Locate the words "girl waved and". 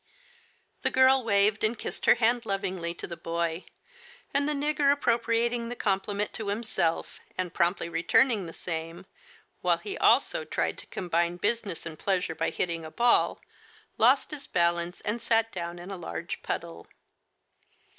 0.89-1.77